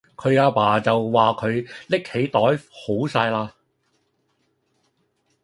[0.15, 2.39] 佢阿爸就話佢拎起袋
[2.71, 3.51] 好哂喇